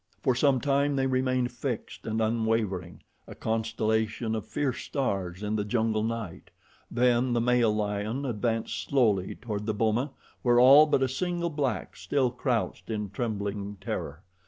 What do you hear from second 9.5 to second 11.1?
the boma, where all but a